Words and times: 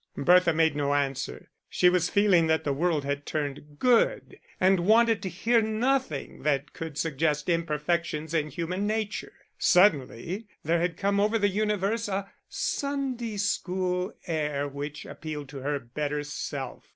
Bertha 0.17 0.51
made 0.51 0.75
no 0.75 0.95
answer; 0.95 1.51
she 1.69 1.87
was 1.87 2.09
feeling 2.09 2.47
that 2.47 2.63
the 2.63 2.73
world 2.73 3.05
had 3.05 3.23
turned 3.23 3.77
good, 3.77 4.39
and 4.59 4.79
wanted 4.79 5.21
to 5.21 5.29
hear 5.29 5.61
nothing 5.61 6.41
that 6.41 6.73
could 6.73 6.97
suggest 6.97 7.47
imperfections 7.47 8.33
in 8.33 8.49
human 8.49 8.87
nature: 8.87 9.33
suddenly 9.59 10.47
there 10.63 10.81
had 10.81 10.97
come 10.97 11.19
over 11.19 11.37
the 11.37 11.49
universe 11.49 12.07
a 12.07 12.31
Sunday 12.49 13.37
school 13.37 14.11
air 14.25 14.67
which 14.67 15.05
appealed 15.05 15.47
to 15.49 15.59
her 15.59 15.77
better 15.77 16.23
self. 16.23 16.89